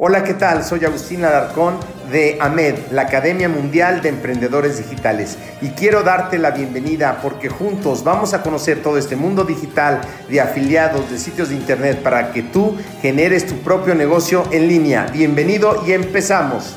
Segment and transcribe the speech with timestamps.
[0.00, 0.62] Hola, ¿qué tal?
[0.62, 1.74] Soy Agustín Alarcón
[2.12, 5.36] de AMED, la Academia Mundial de Emprendedores Digitales.
[5.60, 10.00] Y quiero darte la bienvenida porque juntos vamos a conocer todo este mundo digital
[10.30, 15.08] de afiliados, de sitios de internet, para que tú generes tu propio negocio en línea.
[15.12, 16.76] Bienvenido y empezamos.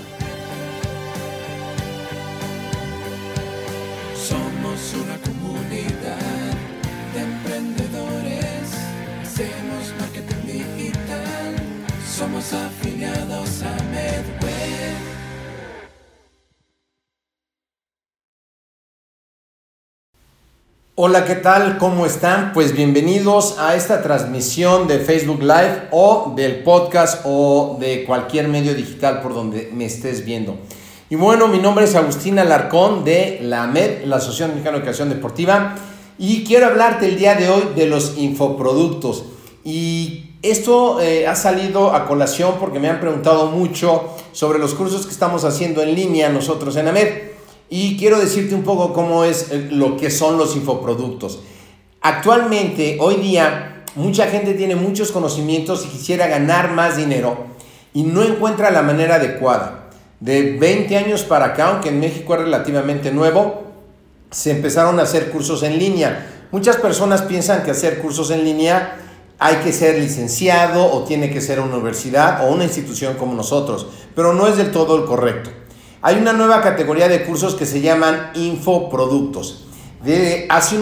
[21.03, 21.79] Hola, ¿qué tal?
[21.79, 22.53] ¿Cómo están?
[22.53, 28.75] Pues bienvenidos a esta transmisión de Facebook Live o del podcast o de cualquier medio
[28.75, 30.57] digital por donde me estés viendo.
[31.09, 35.09] Y bueno, mi nombre es Agustín Alarcón de la AMED, la Asociación Mexicana de Educación
[35.09, 35.73] Deportiva,
[36.19, 39.25] y quiero hablarte el día de hoy de los infoproductos.
[39.63, 45.07] Y esto eh, ha salido a colación porque me han preguntado mucho sobre los cursos
[45.07, 47.30] que estamos haciendo en línea nosotros en AMED.
[47.73, 51.39] Y quiero decirte un poco cómo es eh, lo que son los infoproductos.
[52.01, 57.37] Actualmente, hoy día, mucha gente tiene muchos conocimientos y quisiera ganar más dinero
[57.93, 59.89] y no encuentra la manera adecuada.
[60.19, 63.63] De 20 años para acá, aunque en México es relativamente nuevo,
[64.31, 66.47] se empezaron a hacer cursos en línea.
[66.51, 68.97] Muchas personas piensan que hacer cursos en línea
[69.39, 73.87] hay que ser licenciado o tiene que ser una universidad o una institución como nosotros,
[74.13, 75.51] pero no es del todo el correcto.
[76.03, 79.65] Hay una nueva categoría de cursos que se llaman infoproductos.
[80.03, 80.79] De hace,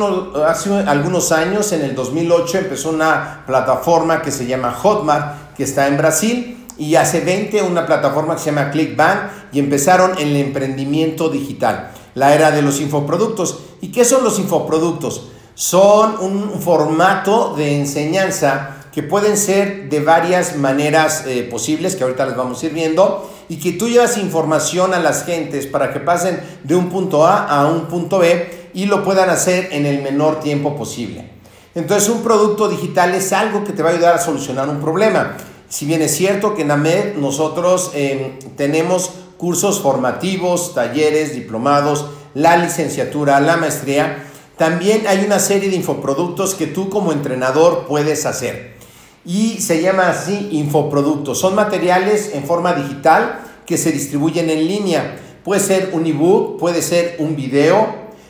[0.48, 5.88] hace algunos años, en el 2008, empezó una plataforma que se llama Hotmart, que está
[5.88, 9.20] en Brasil, y hace 20 una plataforma que se llama ClickBank,
[9.52, 13.60] y empezaron el emprendimiento digital, la era de los infoproductos.
[13.82, 15.32] ¿Y qué son los infoproductos?
[15.54, 22.26] Son un formato de enseñanza que pueden ser de varias maneras eh, posibles, que ahorita
[22.26, 26.00] les vamos a ir viendo, y que tú llevas información a las gentes para que
[26.00, 30.02] pasen de un punto A a un punto B y lo puedan hacer en el
[30.04, 31.32] menor tiempo posible.
[31.74, 35.36] Entonces un producto digital es algo que te va a ayudar a solucionar un problema.
[35.68, 42.58] Si bien es cierto que en AMED nosotros eh, tenemos cursos formativos, talleres, diplomados, la
[42.58, 44.26] licenciatura, la maestría,
[44.58, 48.78] también hay una serie de infoproductos que tú como entrenador puedes hacer
[49.26, 51.40] y se llama así infoproductos.
[51.40, 55.20] Son materiales en forma digital que se distribuyen en línea.
[55.44, 57.88] Puede ser un ebook, puede ser un video,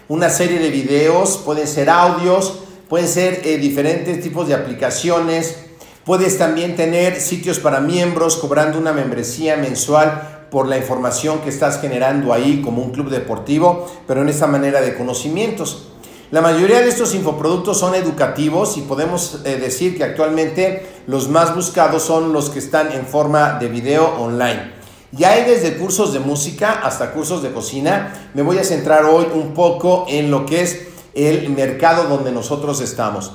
[0.10, 5.56] una serie de videos, pueden ser audios, pueden ser eh, diferentes tipos de aplicaciones.
[6.04, 11.80] Puedes también tener sitios para miembros cobrando una membresía mensual por la información que estás
[11.80, 15.88] generando ahí como un club deportivo, pero en esa manera de conocimientos.
[16.32, 21.56] La mayoría de estos infoproductos son educativos y podemos eh, decir que actualmente los más
[21.56, 24.79] buscados son los que están en forma de video online.
[25.12, 28.30] Ya hay desde cursos de música hasta cursos de cocina.
[28.36, 32.80] Me voy a centrar hoy un poco en lo que es el mercado donde nosotros
[32.81, 33.31] estamos.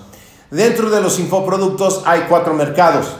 [0.52, 3.16] Dentro de los infoproductos hay cuatro mercados.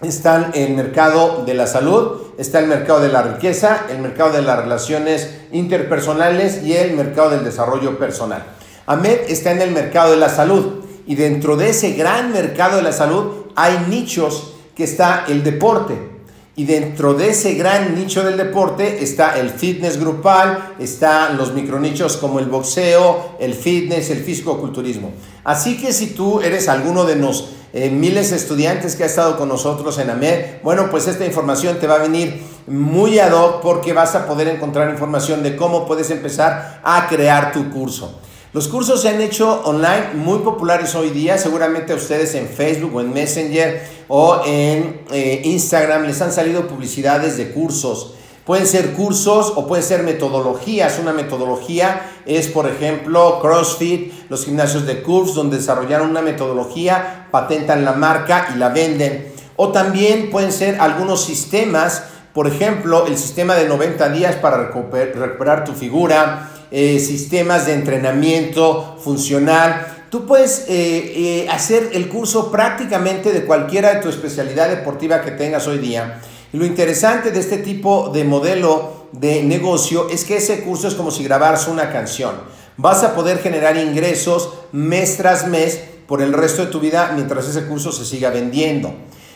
[0.00, 4.42] Están el mercado de la salud, está el mercado de la riqueza, el mercado de
[4.42, 8.44] las relaciones interpersonales y el mercado del desarrollo personal.
[8.86, 12.82] AMED está en el mercado de la salud y dentro de ese gran mercado de
[12.82, 16.11] la salud hay nichos que está el deporte.
[16.54, 22.18] Y dentro de ese gran nicho del deporte está el fitness grupal, están los micronichos
[22.18, 25.12] como el boxeo, el fitness, el físico-culturismo.
[25.44, 29.38] Así que si tú eres alguno de los eh, miles de estudiantes que ha estado
[29.38, 33.62] con nosotros en AMED, bueno, pues esta información te va a venir muy ad hoc
[33.62, 38.20] porque vas a poder encontrar información de cómo puedes empezar a crear tu curso.
[38.54, 42.94] Los cursos se han hecho online muy populares hoy día, seguramente a ustedes en Facebook
[42.94, 48.12] o en Messenger o en eh, Instagram les han salido publicidades de cursos.
[48.44, 50.98] Pueden ser cursos o pueden ser metodologías.
[50.98, 57.86] Una metodología es, por ejemplo, CrossFit, los gimnasios de Curves, donde desarrollaron una metodología, patentan
[57.86, 59.32] la marca y la venden.
[59.56, 65.64] O también pueden ser algunos sistemas, por ejemplo, el sistema de 90 días para recuperar
[65.64, 70.06] tu figura, eh, sistemas de entrenamiento funcional.
[70.08, 75.32] Tú puedes eh, eh, hacer el curso prácticamente de cualquiera de tu especialidad deportiva que
[75.32, 76.22] tengas hoy día.
[76.54, 81.10] Lo interesante de este tipo de modelo de negocio es que ese curso es como
[81.10, 82.36] si grabaras una canción.
[82.78, 87.46] Vas a poder generar ingresos mes tras mes por el resto de tu vida mientras
[87.46, 88.94] ese curso se siga vendiendo.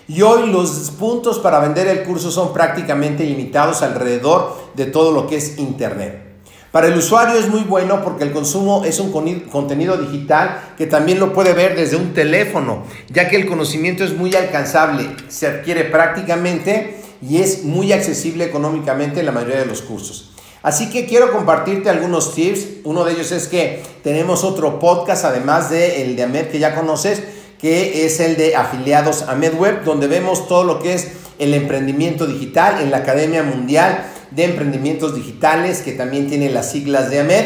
[0.09, 5.27] Y hoy los puntos para vender el curso son prácticamente limitados alrededor de todo lo
[5.27, 6.25] que es Internet.
[6.73, 9.11] Para el usuario es muy bueno porque el consumo es un
[9.51, 14.15] contenido digital que también lo puede ver desde un teléfono, ya que el conocimiento es
[14.15, 19.81] muy alcanzable, se adquiere prácticamente y es muy accesible económicamente en la mayoría de los
[19.83, 20.33] cursos.
[20.63, 22.67] Así que quiero compartirte algunos tips.
[22.83, 26.75] Uno de ellos es que tenemos otro podcast, además del el de Ahmed que ya
[26.75, 27.23] conoces,
[27.61, 32.27] que es el de afiliados a MedWeb, donde vemos todo lo que es el emprendimiento
[32.27, 37.44] digital en la Academia Mundial de Emprendimientos Digitales, que también tiene las siglas de AMED.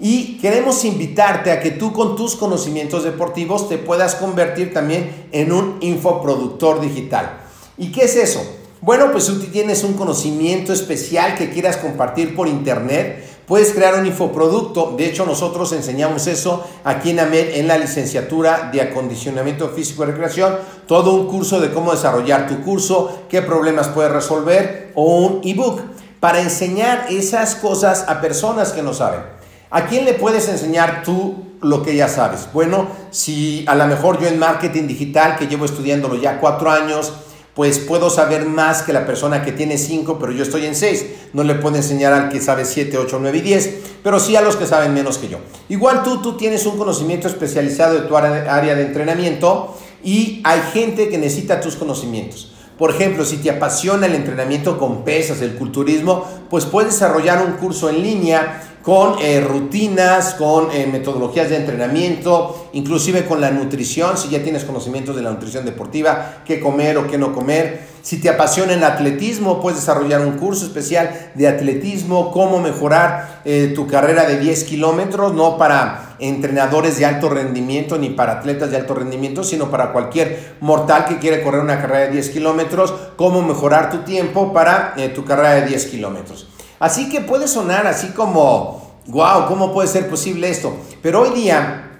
[0.00, 5.52] Y queremos invitarte a que tú con tus conocimientos deportivos te puedas convertir también en
[5.52, 7.38] un infoproductor digital.
[7.78, 8.42] ¿Y qué es eso?
[8.80, 14.06] Bueno, pues tú tienes un conocimiento especial que quieras compartir por internet, puedes crear un
[14.06, 14.94] infoproducto.
[14.96, 20.06] De hecho, nosotros enseñamos eso aquí en AMED en la licenciatura de acondicionamiento físico y
[20.06, 20.56] recreación.
[20.88, 25.80] Todo un curso de cómo desarrollar tu curso, qué problemas puedes resolver o un ebook
[26.22, 29.22] para enseñar esas cosas a personas que no saben.
[29.70, 32.46] ¿A quién le puedes enseñar tú lo que ya sabes?
[32.52, 37.12] Bueno, si a lo mejor yo en marketing digital, que llevo estudiándolo ya cuatro años,
[37.54, 41.06] pues puedo saber más que la persona que tiene 5, pero yo estoy en 6.
[41.32, 43.74] No le puedo enseñar al que sabe 7, 8, 9 y 10,
[44.04, 45.38] pero sí a los que saben menos que yo.
[45.68, 51.08] Igual tú, tú tienes un conocimiento especializado de tu área de entrenamiento y hay gente
[51.08, 52.51] que necesita tus conocimientos.
[52.78, 57.52] Por ejemplo, si te apasiona el entrenamiento con pesas, el culturismo, pues puedes desarrollar un
[57.52, 64.18] curso en línea con eh, rutinas, con eh, metodologías de entrenamiento, inclusive con la nutrición,
[64.18, 67.92] si ya tienes conocimientos de la nutrición deportiva, qué comer o qué no comer.
[68.02, 73.72] Si te apasiona el atletismo, puedes desarrollar un curso especial de atletismo, cómo mejorar eh,
[73.76, 78.76] tu carrera de 10 kilómetros, no para entrenadores de alto rendimiento ni para atletas de
[78.76, 83.42] alto rendimiento, sino para cualquier mortal que quiere correr una carrera de 10 kilómetros, cómo
[83.42, 86.48] mejorar tu tiempo para tu carrera de 10 kilómetros.
[86.78, 90.76] Así que puede sonar así como, wow, ¿cómo puede ser posible esto?
[91.02, 91.90] Pero hoy día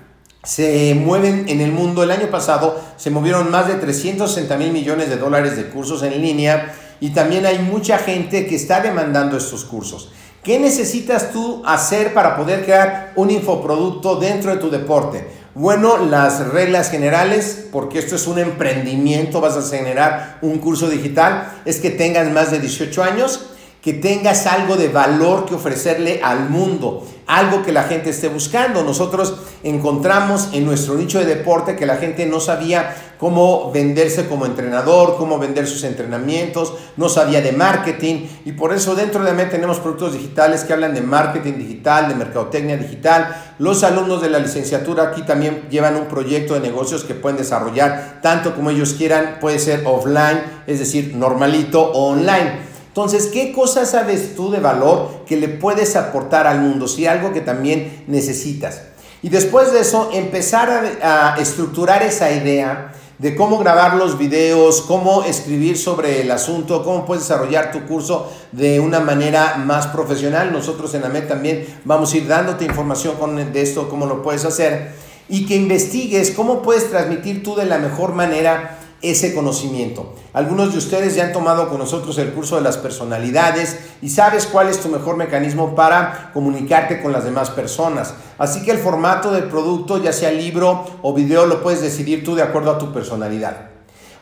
[0.44, 5.08] se mueven en el mundo, el año pasado se movieron más de 360 mil millones
[5.08, 9.64] de dólares de cursos en línea y también hay mucha gente que está demandando estos
[9.64, 10.10] cursos.
[10.43, 15.25] ¿Qué necesitas tú hacer para poder crear un infoproducto dentro de tu deporte?
[15.55, 21.49] Bueno, las reglas generales, porque esto es un emprendimiento, vas a generar un curso digital,
[21.65, 23.51] es que tengas más de 18 años,
[23.82, 28.84] que tengas algo de valor que ofrecerle al mundo, algo que la gente esté buscando.
[28.84, 29.34] Nosotros
[29.64, 35.17] encontramos en nuestro nicho de deporte que la gente no sabía cómo venderse como entrenador,
[35.17, 39.81] cómo vender sus entrenamientos, no sabía de marketing y por eso dentro de AMED tenemos
[39.81, 43.55] productos digitales que hablan de marketing digital, de mercadotecnia digital.
[43.58, 48.20] Los alumnos de la licenciatura aquí también llevan un proyecto de negocios que pueden desarrollar
[48.23, 52.71] tanto como ellos quieran, puede ser offline, es decir, normalito o online.
[52.93, 56.87] Entonces, ¿qué cosas sabes tú de valor que le puedes aportar al mundo?
[56.87, 58.83] Si algo que también necesitas.
[59.23, 65.23] Y después de eso, empezar a, estructurar esa idea de cómo grabar los videos, cómo
[65.23, 70.53] escribir sobre el asunto, cómo puedes desarrollar tu curso de una manera más profesional.
[70.53, 73.15] Nosotros en AMED también vamos a ir dándote información
[73.55, 74.93] de esto, cómo lo puedes hacer.
[75.31, 80.14] Y que investigues cómo puedes transmitir tú de la mejor manera ese conocimiento.
[80.32, 84.46] Algunos de ustedes ya han tomado con nosotros el curso de las personalidades y sabes
[84.46, 88.14] cuál es tu mejor mecanismo para comunicarte con las demás personas.
[88.38, 92.34] Así que el formato del producto, ya sea libro o video, lo puedes decidir tú
[92.34, 93.69] de acuerdo a tu personalidad.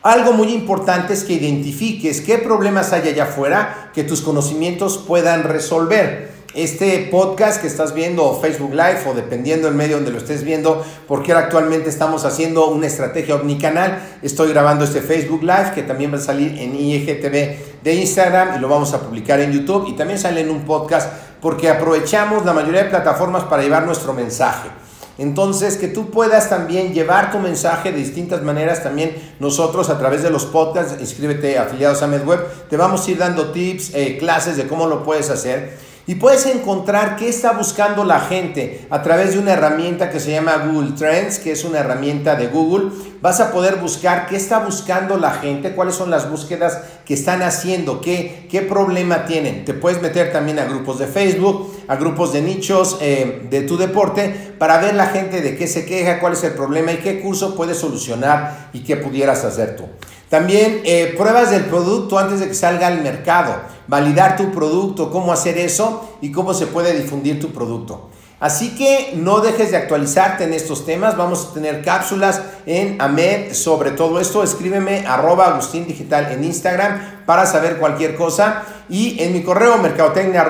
[0.03, 5.43] Algo muy importante es que identifiques qué problemas hay allá afuera que tus conocimientos puedan
[5.43, 10.17] resolver este podcast que estás viendo o Facebook Live o dependiendo del medio donde lo
[10.17, 14.01] estés viendo, porque ahora actualmente estamos haciendo una estrategia omnicanal.
[14.21, 18.59] Estoy grabando este Facebook Live que también va a salir en IGTV de Instagram y
[18.59, 22.53] lo vamos a publicar en YouTube y también sale en un podcast porque aprovechamos la
[22.53, 24.69] mayoría de plataformas para llevar nuestro mensaje.
[25.17, 30.23] Entonces, que tú puedas también llevar tu mensaje de distintas maneras, también nosotros a través
[30.23, 34.57] de los podcasts, inscríbete afiliados a MedWeb, te vamos a ir dando tips, eh, clases
[34.57, 35.90] de cómo lo puedes hacer.
[36.07, 40.31] Y puedes encontrar qué está buscando la gente a través de una herramienta que se
[40.31, 42.89] llama Google Trends, que es una herramienta de Google.
[43.21, 47.43] Vas a poder buscar qué está buscando la gente, cuáles son las búsquedas que están
[47.43, 49.63] haciendo, qué, qué problema tienen.
[49.63, 53.77] Te puedes meter también a grupos de Facebook, a grupos de nichos eh, de tu
[53.77, 57.21] deporte para ver la gente de qué se queja, cuál es el problema y qué
[57.21, 59.85] curso puedes solucionar y qué pudieras hacer tú.
[60.31, 63.53] También eh, pruebas del producto antes de que salga al mercado,
[63.87, 68.07] validar tu producto, cómo hacer eso y cómo se puede difundir tu producto.
[68.39, 71.17] Así que no dejes de actualizarte en estos temas.
[71.17, 74.41] Vamos a tener cápsulas en AMED sobre todo esto.
[74.41, 78.63] Escríbeme arroba Agustín Digital en Instagram para saber cualquier cosa.
[78.87, 80.47] Y en mi correo mercadotecnia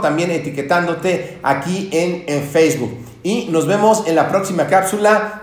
[0.00, 2.96] también etiquetándote aquí en, en Facebook.
[3.24, 5.42] Y nos vemos en la próxima cápsula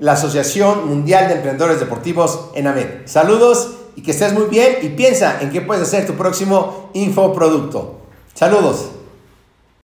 [0.00, 3.06] la Asociación Mundial de Emprendedores Deportivos en AMED.
[3.06, 8.00] Saludos y que estés muy bien y piensa en qué puedes hacer tu próximo infoproducto.
[8.34, 8.95] Saludos.